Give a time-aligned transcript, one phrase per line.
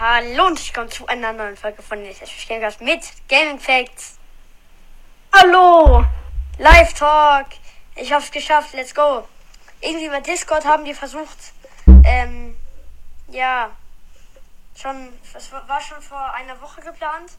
[0.00, 4.18] Hallo und ich komme zu einer neuen Folge von Nils Gamecast mit Gaming Facts.
[5.30, 6.02] Hallo!
[6.56, 7.48] Live Talk.
[7.96, 8.72] Ich hab's geschafft.
[8.72, 9.28] Let's go.
[9.82, 11.36] Irgendwie bei Discord haben die versucht,
[12.04, 12.56] ähm,
[13.28, 13.76] ja,
[14.74, 17.32] schon, das war schon vor einer Woche geplant.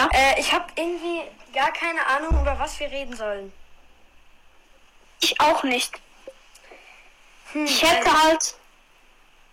[0.00, 0.08] Ja.
[0.12, 3.52] Äh, ich habe irgendwie gar keine Ahnung, über was wir reden sollen.
[5.20, 6.00] Ich auch nicht.
[7.50, 8.59] Hm, Ich hätte äh, halt.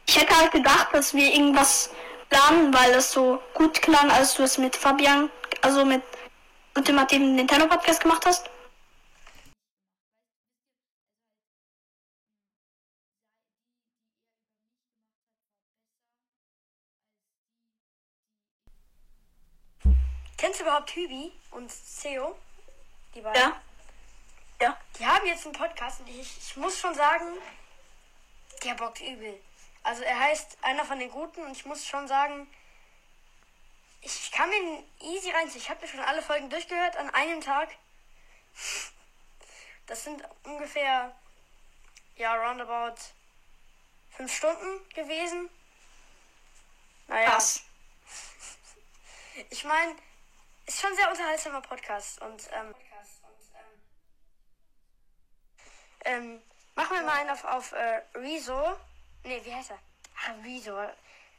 [0.08, 1.91] Ich hätte halt gedacht, dass wir irgendwas
[2.30, 5.30] planen, weil es so gut klang, als du es mit Fabian,
[5.61, 6.02] also mit
[6.75, 8.49] ultimativen Nintendo Podcast gemacht hast.
[20.47, 21.69] kennst du überhaupt Hübi und
[22.02, 22.38] Theo?
[23.14, 23.42] Die beiden?
[23.42, 23.61] Ja.
[24.61, 24.77] Ja.
[24.97, 27.38] Die haben jetzt einen Podcast und ich, ich muss schon sagen,
[28.64, 29.39] der bockt übel.
[29.88, 32.45] Also er heißt einer von den Guten und ich muss schon sagen,
[34.02, 35.61] ich kann mir easy reinziehen.
[35.61, 37.69] Ich habe mir schon alle Folgen durchgehört an einem Tag.
[39.85, 41.15] Das sind ungefähr,
[42.17, 43.02] ja, roundabout
[44.09, 45.49] fünf Stunden gewesen.
[47.08, 47.63] Naja, Krass.
[49.49, 49.95] ich meine,
[50.65, 52.75] ist schon ein sehr unterhaltsamer Podcast und ähm,
[56.03, 56.42] ähm,
[56.76, 58.77] machen wir mal einen auf, auf äh, Rezo.
[59.23, 59.80] Ne, wie heißt er?
[60.26, 60.76] Ah, Rezo.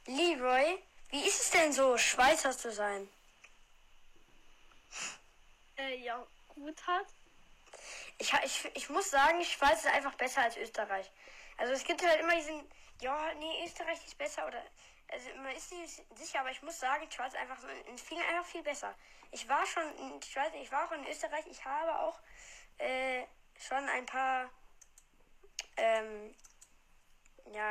[0.05, 0.81] Leroy.
[1.09, 3.09] Wie ist es denn so, Schweizer zu sein?
[5.77, 7.07] Äh, ja, gut halt.
[8.17, 11.09] Ich, ha- ich, ich muss sagen, Schweiz ist einfach besser als Österreich.
[11.57, 12.69] Also es gibt halt immer diesen,
[13.01, 14.61] ja, nee, Österreich ist besser oder,
[15.07, 18.21] also man ist nicht sicher, aber ich muss sagen, Schweiz ist einfach so in vielen
[18.21, 18.93] einfach viel besser.
[19.31, 22.19] Ich war schon in Schweiz, ich war auch in Österreich, ich habe auch
[22.77, 23.23] äh,
[23.57, 24.49] schon ein paar,
[25.77, 26.35] ähm,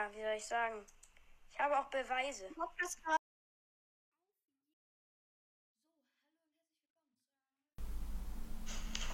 [0.08, 0.86] ja, wie soll ich sagen,
[1.50, 2.48] ich habe auch Beweise.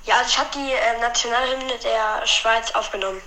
[0.05, 3.23] Ja, also ich habe die äh, Nationalhymne der Schweiz aufgenommen.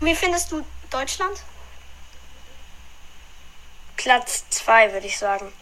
[0.00, 0.64] Wie findest du
[0.96, 1.42] Deutschland?
[3.98, 5.52] Platz 2, würde ich sagen.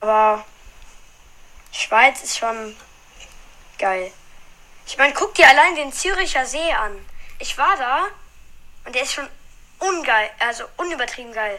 [0.00, 0.44] Aber
[1.72, 2.76] Schweiz ist schon
[3.78, 4.12] geil.
[4.86, 7.02] Ich meine, guck dir allein den Züricher See an.
[7.38, 8.08] Ich war da
[8.84, 9.30] und der ist schon
[9.78, 11.58] ungeil, also unübertrieben geil.